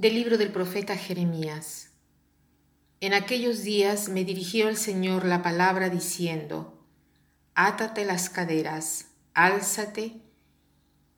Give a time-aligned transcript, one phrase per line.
[0.00, 1.90] Del libro del profeta Jeremías.
[3.02, 6.86] En aquellos días me dirigió el Señor la palabra diciendo,
[7.54, 10.22] Átate las caderas, álzate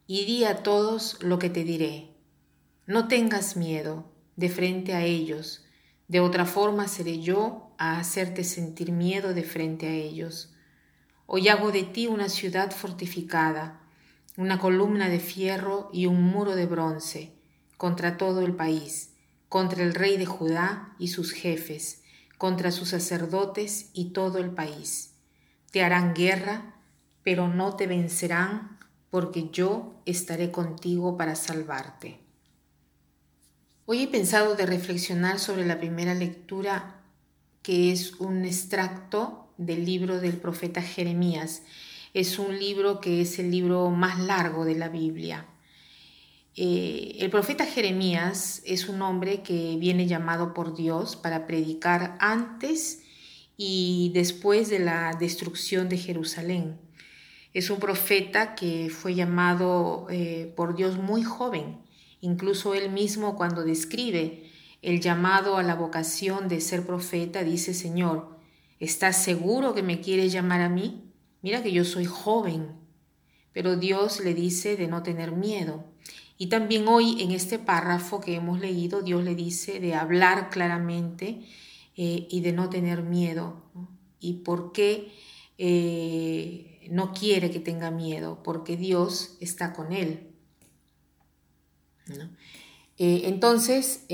[0.09, 2.17] y di a todos lo que te diré.
[2.85, 5.65] No tengas miedo de frente a ellos,
[6.09, 10.57] de otra forma seré yo a hacerte sentir miedo de frente a ellos.
[11.27, 13.81] Hoy hago de ti una ciudad fortificada,
[14.37, 17.42] una columna de fierro y un muro de bronce
[17.77, 19.11] contra todo el país,
[19.49, 22.03] contra el rey de Judá y sus jefes,
[22.39, 25.15] contra sus sacerdotes y todo el país.
[25.71, 26.75] Te harán guerra,
[27.23, 28.79] pero no te vencerán,
[29.11, 32.19] porque yo estaré contigo para salvarte.
[33.85, 37.03] Hoy he pensado de reflexionar sobre la primera lectura,
[37.63, 41.63] que es un extracto del libro del profeta Jeremías.
[42.15, 45.47] Es un libro que es el libro más largo de la Biblia.
[46.55, 53.03] Eh, el profeta Jeremías es un hombre que viene llamado por Dios para predicar antes
[53.57, 56.79] y después de la destrucción de Jerusalén.
[57.55, 61.79] Es un profeta que fue llamado eh, por Dios muy joven.
[62.21, 64.51] Incluso él mismo cuando describe
[64.83, 68.39] el llamado a la vocación de ser profeta, dice, Señor,
[68.81, 71.13] ¿estás seguro que me quieres llamar a mí?
[71.41, 72.73] Mira que yo soy joven.
[73.53, 75.92] Pero Dios le dice de no tener miedo.
[76.39, 81.47] Y también hoy en este párrafo que hemos leído, Dios le dice de hablar claramente
[81.97, 83.63] eh, y de no tener miedo.
[84.19, 85.13] ¿Y por qué
[85.59, 88.43] eh, no quiere que tenga miedo?
[88.43, 90.31] Porque Dios está con él.
[92.99, 94.05] Eh, entonces,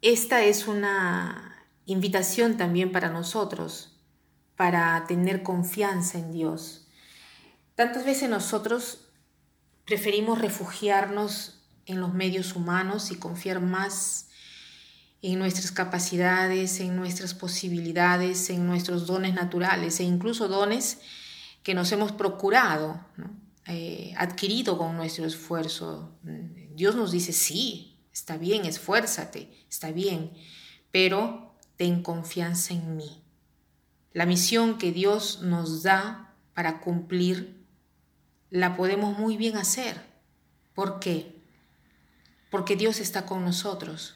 [0.00, 3.98] esta es una invitación también para nosotros,
[4.56, 6.88] para tener confianza en Dios.
[7.74, 9.07] Tantas veces nosotros
[9.88, 14.28] Preferimos refugiarnos en los medios humanos y confiar más
[15.22, 20.98] en nuestras capacidades, en nuestras posibilidades, en nuestros dones naturales e incluso dones
[21.62, 23.00] que nos hemos procurado,
[23.66, 26.12] eh, adquirido con nuestro esfuerzo.
[26.74, 30.32] Dios nos dice, sí, está bien, esfuérzate, está bien,
[30.92, 33.22] pero ten confianza en mí.
[34.12, 37.57] La misión que Dios nos da para cumplir
[38.50, 40.00] la podemos muy bien hacer.
[40.74, 41.36] ¿Por qué?
[42.50, 44.14] Porque Dios está con nosotros.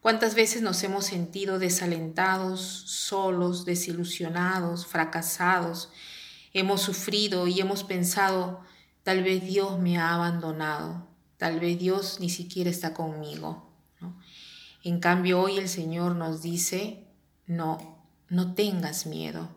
[0.00, 5.90] ¿Cuántas veces nos hemos sentido desalentados, solos, desilusionados, fracasados?
[6.52, 8.62] Hemos sufrido y hemos pensado,
[9.04, 11.06] tal vez Dios me ha abandonado,
[11.36, 13.72] tal vez Dios ni siquiera está conmigo.
[14.82, 17.06] En cambio, hoy el Señor nos dice,
[17.46, 19.50] no, no tengas miedo.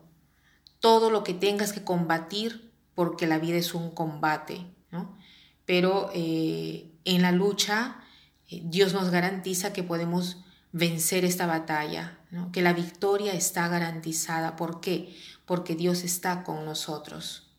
[0.78, 5.16] Todo lo que tengas que combatir, porque la vida es un combate, ¿no?
[5.64, 8.00] Pero eh, en la lucha
[8.48, 10.38] eh, Dios nos garantiza que podemos
[10.72, 12.52] vencer esta batalla, ¿no?
[12.52, 14.56] que la victoria está garantizada.
[14.56, 15.16] ¿Por qué?
[15.44, 17.50] Porque Dios está con nosotros.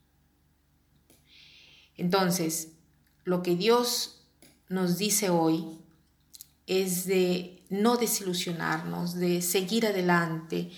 [1.96, 2.74] Entonces,
[3.24, 4.22] lo que Dios
[4.70, 5.80] nos dice hoy
[6.68, 10.70] es de no desilusionarnos, de seguir adelante,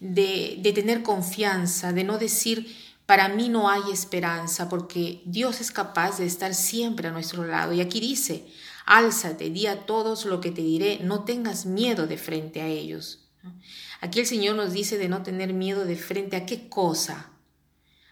[0.00, 2.74] de, de tener confianza, de no decir,
[3.06, 7.72] para mí no hay esperanza porque Dios es capaz de estar siempre a nuestro lado.
[7.72, 8.46] Y aquí dice,
[8.86, 13.30] álzate, di a todos lo que te diré, no tengas miedo de frente a ellos.
[14.00, 17.30] Aquí el Señor nos dice de no tener miedo de frente a qué cosa,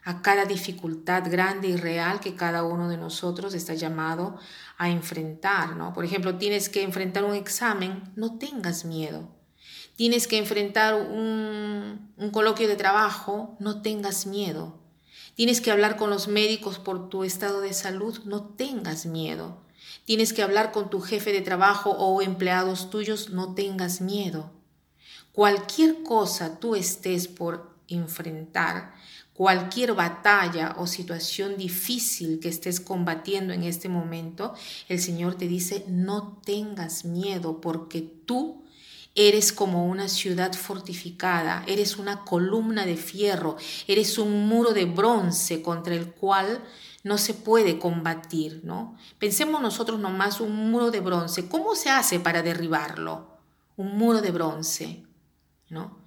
[0.02, 4.38] a cada dificultad grande y real que cada uno de nosotros está llamado
[4.76, 5.76] a enfrentar.
[5.76, 5.92] ¿no?
[5.92, 9.36] Por ejemplo, tienes que enfrentar un examen, no tengas miedo.
[9.96, 14.79] Tienes que enfrentar un, un coloquio de trabajo, no tengas miedo.
[15.34, 19.58] Tienes que hablar con los médicos por tu estado de salud, no tengas miedo.
[20.04, 24.50] Tienes que hablar con tu jefe de trabajo o empleados tuyos, no tengas miedo.
[25.32, 28.94] Cualquier cosa tú estés por enfrentar,
[29.32, 34.54] cualquier batalla o situación difícil que estés combatiendo en este momento,
[34.88, 38.64] el Señor te dice, no tengas miedo porque tú
[39.14, 43.56] Eres como una ciudad fortificada, eres una columna de fierro,
[43.88, 46.62] eres un muro de bronce contra el cual
[47.02, 48.96] no se puede combatir, ¿no?
[49.18, 53.38] Pensemos nosotros nomás un muro de bronce, ¿cómo se hace para derribarlo?
[53.76, 55.04] Un muro de bronce,
[55.68, 55.98] ¿no?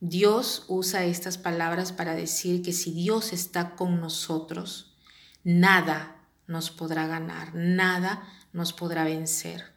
[0.00, 4.94] Dios usa estas palabras para decir que si Dios está con nosotros,
[5.42, 9.72] nada nos podrá ganar, nada nos podrá vencer.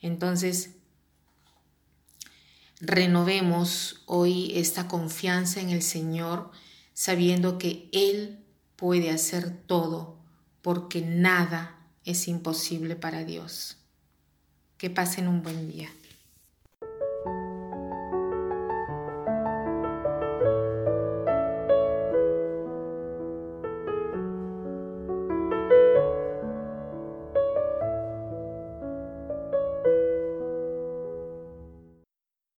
[0.00, 0.79] Entonces,
[2.80, 6.50] renovemos hoy esta confianza en el Señor,
[6.94, 8.44] sabiendo que Él
[8.76, 10.18] puede hacer todo,
[10.62, 13.76] porque nada, es imposible para Dios.
[14.78, 15.90] Que pasen un buen día.